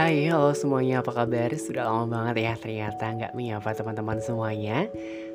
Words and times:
Hai, 0.00 0.32
halo 0.32 0.56
semuanya, 0.56 1.04
apa 1.04 1.12
kabar? 1.12 1.52
Sudah 1.60 1.84
lama 1.84 2.08
banget 2.08 2.48
ya 2.48 2.56
ternyata 2.56 3.04
nggak 3.04 3.36
menyapa 3.36 3.76
teman-teman 3.76 4.16
semuanya. 4.24 4.88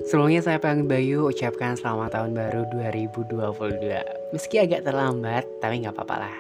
Sebelumnya 0.10 0.42
saya 0.42 0.58
pengen 0.58 0.90
Bayu 0.90 1.30
ucapkan 1.30 1.78
selamat 1.78 2.18
tahun 2.18 2.34
baru 2.34 2.62
2022 2.74 3.46
Meski 4.34 4.58
agak 4.58 4.82
terlambat, 4.90 5.46
tapi 5.62 5.86
nggak 5.86 5.94
apa-apa 5.94 6.18
lah. 6.18 6.38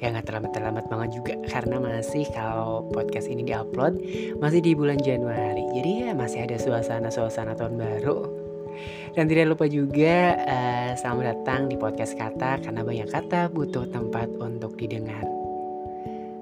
Ya 0.00 0.08
nggak 0.16 0.24
terlambat-terlambat 0.32 0.84
banget 0.88 1.10
juga 1.12 1.34
Karena 1.44 1.76
masih 1.76 2.24
kalau 2.32 2.88
podcast 2.88 3.28
ini 3.28 3.44
diupload 3.44 4.00
Masih 4.40 4.64
di 4.64 4.72
bulan 4.72 4.96
Januari. 5.04 5.68
Jadi 5.76 6.08
ya 6.08 6.16
masih 6.16 6.48
ada 6.48 6.56
suasana-suasana 6.56 7.52
tahun 7.52 7.76
baru. 7.76 8.18
Dan 9.12 9.28
tidak 9.28 9.52
lupa 9.52 9.68
juga 9.68 10.40
uh, 10.40 10.96
selamat 10.96 11.36
datang 11.36 11.68
di 11.68 11.76
podcast 11.76 12.16
kata 12.16 12.64
karena 12.64 12.80
banyak 12.80 13.12
kata 13.12 13.52
butuh 13.52 13.84
tempat 13.92 14.32
untuk 14.40 14.72
didengar. 14.80 15.28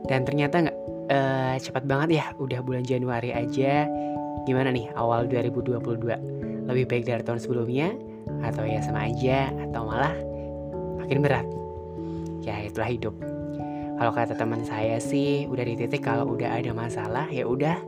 Dan 0.07 0.23
ternyata 0.23 0.71
nggak 0.71 0.87
uh, 1.11 1.55
cepat 1.59 1.85
banget 1.87 2.23
ya, 2.23 2.27
udah 2.39 2.61
bulan 2.63 2.83
Januari 2.83 3.31
aja. 3.33 3.87
Gimana 4.47 4.71
nih 4.71 4.91
awal 4.95 5.27
2022? 5.27 6.67
Lebih 6.67 6.85
baik 6.87 7.05
dari 7.07 7.23
tahun 7.23 7.41
sebelumnya? 7.43 7.95
Atau 8.43 8.67
ya 8.67 8.83
sama 8.83 9.07
aja? 9.07 9.51
Atau 9.67 9.87
malah 9.87 10.15
makin 11.03 11.23
berat? 11.23 11.47
Ya 12.43 12.63
itulah 12.63 12.91
hidup. 12.91 13.15
Kalau 13.97 14.13
kata 14.13 14.37
teman 14.37 14.61
saya 14.63 15.01
sih, 15.01 15.49
udah 15.49 15.65
di 15.65 15.75
titik 15.75 16.05
kalau 16.05 16.29
udah 16.29 16.61
ada 16.61 16.71
masalah 16.77 17.27
ya 17.33 17.49
udah 17.49 17.81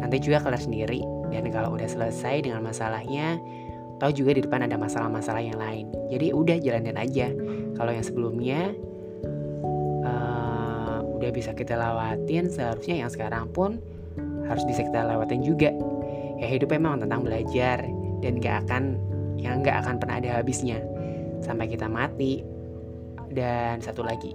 nanti 0.00 0.16
juga 0.26 0.42
kelar 0.42 0.58
sendiri. 0.58 1.04
Dan 1.30 1.46
kalau 1.54 1.78
udah 1.78 1.86
selesai 1.86 2.42
dengan 2.42 2.66
masalahnya, 2.66 3.38
tahu 4.02 4.10
juga 4.10 4.34
di 4.34 4.42
depan 4.42 4.66
ada 4.66 4.74
masalah-masalah 4.74 5.44
yang 5.44 5.60
lain. 5.60 5.86
Jadi 6.10 6.34
udah 6.34 6.56
jalanin 6.58 6.98
aja. 6.98 7.30
Kalau 7.78 7.92
yang 7.94 8.02
sebelumnya 8.02 8.74
udah 11.20 11.30
bisa 11.36 11.52
kita 11.52 11.76
lewatin. 11.76 12.48
Seharusnya 12.48 13.04
yang 13.04 13.12
sekarang 13.12 13.52
pun 13.52 13.76
harus 14.48 14.64
bisa 14.64 14.80
kita 14.80 15.04
lewatin 15.04 15.44
juga. 15.44 15.68
Ya 16.40 16.48
hidup 16.48 16.72
memang 16.72 17.04
tentang 17.04 17.20
belajar 17.20 17.84
dan 18.24 18.40
gak 18.40 18.64
akan 18.66 18.96
yang 19.36 19.60
gak 19.60 19.84
akan 19.84 20.00
pernah 20.00 20.16
ada 20.16 20.40
habisnya. 20.40 20.80
Sampai 21.44 21.68
kita 21.68 21.86
mati. 21.86 22.40
Dan 23.30 23.78
satu 23.78 24.02
lagi 24.02 24.34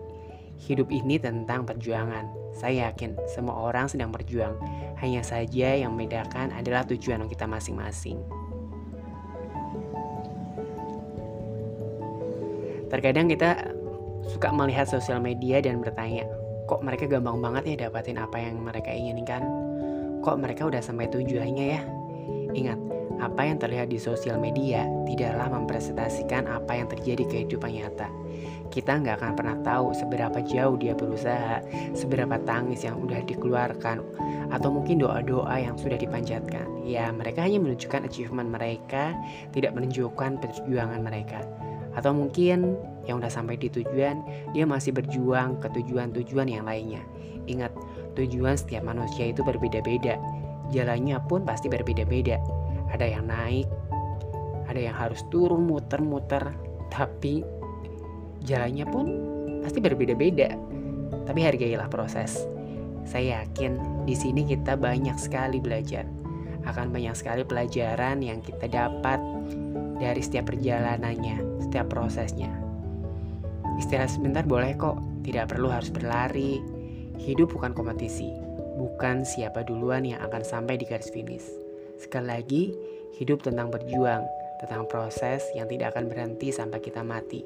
hidup 0.56 0.88
ini 0.88 1.20
tentang 1.20 1.68
perjuangan. 1.68 2.32
Saya 2.56 2.88
yakin 2.88 3.20
semua 3.28 3.68
orang 3.68 3.92
sedang 3.92 4.14
berjuang. 4.14 4.56
Hanya 5.04 5.20
saja 5.20 5.76
yang 5.76 6.00
membedakan 6.00 6.56
adalah 6.56 6.88
tujuan 6.88 7.28
kita 7.28 7.44
masing-masing. 7.44 8.16
Terkadang 12.88 13.28
kita 13.28 13.76
suka 14.32 14.56
melihat 14.56 14.88
sosial 14.88 15.20
media 15.20 15.60
dan 15.60 15.84
bertanya 15.84 16.24
kok 16.66 16.82
mereka 16.82 17.06
gampang 17.06 17.38
banget 17.42 17.64
ya 17.66 17.76
dapatin 17.88 18.18
apa 18.18 18.42
yang 18.42 18.58
mereka 18.62 18.90
inginkan? 18.90 19.46
Kok 20.26 20.42
mereka 20.42 20.66
udah 20.66 20.82
sampai 20.82 21.06
tujuannya 21.14 21.66
ya? 21.78 21.82
Ingat, 22.58 22.80
apa 23.22 23.48
yang 23.48 23.62
terlihat 23.62 23.94
di 23.94 24.02
sosial 24.02 24.42
media 24.42 24.84
tidaklah 25.06 25.48
mempresentasikan 25.54 26.50
apa 26.50 26.76
yang 26.76 26.88
terjadi 26.90 27.24
kehidupan 27.30 27.72
nyata. 27.78 28.10
Kita 28.74 28.98
nggak 28.98 29.22
akan 29.22 29.34
pernah 29.38 29.58
tahu 29.62 29.94
seberapa 29.94 30.42
jauh 30.42 30.76
dia 30.76 30.98
berusaha, 30.98 31.62
seberapa 31.94 32.36
tangis 32.44 32.84
yang 32.84 32.98
udah 33.00 33.22
dikeluarkan, 33.24 34.02
atau 34.52 34.70
mungkin 34.74 35.00
doa-doa 35.00 35.56
yang 35.62 35.78
sudah 35.78 35.96
dipanjatkan. 35.96 36.84
Ya, 36.84 37.14
mereka 37.14 37.46
hanya 37.46 37.62
menunjukkan 37.62 38.10
achievement 38.10 38.50
mereka, 38.52 39.16
tidak 39.54 39.78
menunjukkan 39.78 40.42
perjuangan 40.42 41.00
mereka. 41.06 41.46
Atau 41.96 42.12
mungkin 42.12 42.76
yang 43.08 43.24
udah 43.24 43.32
sampai 43.32 43.56
di 43.56 43.72
tujuan, 43.72 44.20
dia 44.52 44.68
masih 44.68 44.92
berjuang 44.92 45.64
ke 45.64 45.72
tujuan-tujuan 45.80 46.48
yang 46.52 46.68
lainnya. 46.68 47.02
Ingat, 47.48 47.72
tujuan 48.20 48.60
setiap 48.60 48.84
manusia 48.84 49.32
itu 49.32 49.42
berbeda-beda. 49.42 50.20
Jalannya 50.76 51.18
pun 51.26 51.48
pasti 51.48 51.72
berbeda-beda. 51.72 52.36
Ada 52.92 53.06
yang 53.16 53.32
naik, 53.32 53.68
ada 54.68 54.80
yang 54.82 54.96
harus 54.98 55.24
turun 55.32 55.64
muter-muter, 55.70 56.52
tapi 56.92 57.46
jalannya 58.44 58.86
pun 58.90 59.06
pasti 59.64 59.80
berbeda-beda. 59.80 60.52
Tapi 61.26 61.40
hargailah 61.42 61.88
proses. 61.88 62.44
Saya 63.06 63.46
yakin 63.46 64.04
di 64.10 64.18
sini 64.18 64.44
kita 64.44 64.74
banyak 64.76 65.16
sekali 65.22 65.62
belajar. 65.62 66.10
Akan 66.66 66.90
banyak 66.90 67.14
sekali 67.14 67.46
pelajaran 67.46 68.26
yang 68.26 68.42
kita 68.42 68.66
dapat 68.66 69.22
dari 70.00 70.22
setiap 70.22 70.52
perjalanannya, 70.52 71.68
setiap 71.68 71.92
prosesnya. 71.92 72.52
Istirahat 73.76 74.16
sebentar 74.16 74.44
boleh 74.48 74.76
kok, 74.80 75.00
tidak 75.28 75.52
perlu 75.52 75.68
harus 75.68 75.92
berlari. 75.92 76.64
Hidup 77.20 77.56
bukan 77.56 77.72
kompetisi, 77.72 78.32
bukan 78.76 79.24
siapa 79.24 79.64
duluan 79.64 80.04
yang 80.04 80.20
akan 80.24 80.44
sampai 80.44 80.76
di 80.80 80.86
garis 80.88 81.12
finish. 81.12 81.48
Sekali 81.96 82.28
lagi, 82.28 82.64
hidup 83.20 83.44
tentang 83.44 83.72
berjuang, 83.72 84.24
tentang 84.60 84.88
proses 84.88 85.44
yang 85.56 85.68
tidak 85.72 85.96
akan 85.96 86.12
berhenti 86.12 86.52
sampai 86.52 86.80
kita 86.84 87.04
mati. 87.04 87.44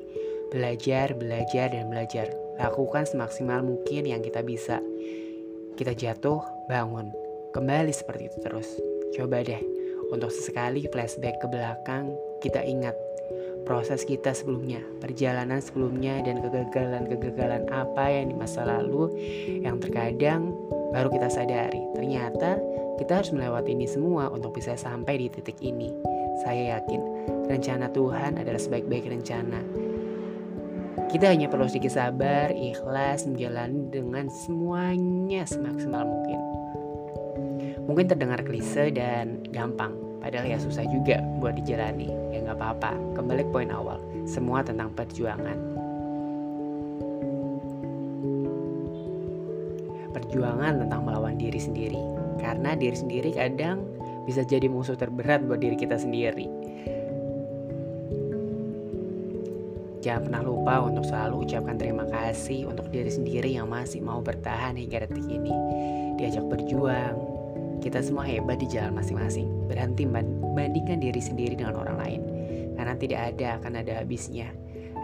Belajar, 0.50 1.14
belajar, 1.14 1.70
dan 1.70 1.94
belajar. 1.94 2.34
Lakukan 2.58 3.06
semaksimal 3.06 3.62
mungkin 3.62 4.10
yang 4.10 4.26
kita 4.26 4.42
bisa. 4.42 4.81
Kita 5.78 5.94
jatuh, 5.94 6.42
bangun. 6.66 7.14
Kembali 7.54 7.94
seperti 7.94 8.34
itu 8.34 8.38
terus. 8.42 8.70
Coba 9.14 9.46
deh, 9.46 9.62
untuk 10.09 10.34
sesekali 10.34 10.86
flashback 10.90 11.38
ke 11.42 11.47
belakang, 11.50 12.14
kita 12.42 12.62
ingat 12.66 12.97
proses 13.64 14.02
kita 14.02 14.34
sebelumnya, 14.34 14.81
perjalanan 14.97 15.62
sebelumnya 15.62 16.25
dan 16.25 16.42
kegagalan-kegagalan 16.42 17.70
apa 17.70 18.06
yang 18.09 18.34
di 18.34 18.36
masa 18.36 18.66
lalu 18.66 19.14
yang 19.62 19.78
terkadang 19.78 20.58
baru 20.90 21.14
kita 21.14 21.30
sadari. 21.30 21.81
Ternyata 21.94 22.58
kita 22.98 23.22
harus 23.22 23.31
melewati 23.31 23.78
ini 23.78 23.86
semua 23.86 24.34
untuk 24.34 24.58
bisa 24.58 24.74
sampai 24.74 25.22
di 25.22 25.28
titik 25.30 25.62
ini. 25.62 25.94
Saya 26.42 26.80
yakin 26.80 27.02
rencana 27.46 27.94
Tuhan 27.94 28.42
adalah 28.42 28.59
sebaik-baik 28.59 29.06
rencana. 29.06 29.62
Kita 31.09 31.25
hanya 31.30 31.50
perlu 31.50 31.66
sedikit 31.66 31.98
sabar, 31.98 32.53
ikhlas, 32.53 33.25
menjalani 33.25 33.90
dengan 33.90 34.30
semuanya 34.30 35.42
semaksimal 35.42 36.06
mungkin. 36.06 36.38
Mungkin 37.90 38.06
terdengar 38.06 38.46
klise 38.46 38.94
dan 38.94 39.42
gampang, 39.50 39.98
padahal 40.22 40.46
ya 40.46 40.62
susah 40.62 40.86
juga 40.86 41.26
buat 41.42 41.58
dijalani. 41.58 42.06
Ya 42.30 42.46
nggak 42.46 42.62
apa-apa, 42.62 42.94
kembali 43.18 43.50
ke 43.50 43.52
poin 43.52 43.74
awal. 43.74 43.98
Semua 44.30 44.62
tentang 44.62 44.94
perjuangan. 44.94 45.58
Perjuangan 50.14 50.86
tentang 50.86 51.02
melawan 51.02 51.34
diri 51.42 51.58
sendiri. 51.58 51.98
Karena 52.38 52.78
diri 52.78 52.94
sendiri 52.94 53.34
kadang 53.34 53.82
bisa 54.30 54.46
jadi 54.46 54.70
musuh 54.70 54.94
terberat 54.94 55.42
buat 55.50 55.58
diri 55.58 55.74
kita 55.74 55.98
sendiri. 55.98 56.46
Jangan 60.06 60.30
pernah 60.30 60.42
lupa 60.46 60.86
untuk 60.86 61.10
selalu 61.10 61.42
ucapkan 61.42 61.74
terima 61.82 62.06
kasih 62.06 62.70
untuk 62.70 62.94
diri 62.94 63.10
sendiri 63.10 63.50
yang 63.50 63.66
masih 63.66 64.06
mau 64.06 64.22
bertahan 64.22 64.78
hingga 64.78 65.10
detik 65.10 65.26
ini. 65.26 65.52
Diajak 66.22 66.46
berjuang, 66.48 67.39
kita 67.80 68.04
semua 68.04 68.28
hebat 68.28 68.60
di 68.60 68.68
jalan 68.68 69.00
masing-masing. 69.00 69.48
Berhenti 69.72 70.04
bandingkan 70.06 71.00
diri 71.00 71.20
sendiri 71.24 71.56
dengan 71.56 71.80
orang 71.80 71.98
lain. 71.98 72.22
Karena 72.76 72.94
tidak 72.96 73.20
ada 73.36 73.48
akan 73.60 73.74
ada 73.80 73.94
habisnya. 74.04 74.52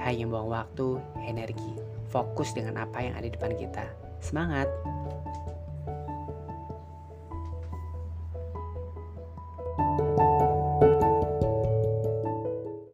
Hanya 0.03 0.27
buang 0.27 0.51
waktu, 0.51 0.99
energi. 1.23 1.71
Fokus 2.11 2.51
dengan 2.51 2.83
apa 2.83 2.99
yang 3.03 3.15
ada 3.15 3.27
di 3.27 3.33
depan 3.33 3.55
kita. 3.55 3.87
Semangat! 4.19 4.67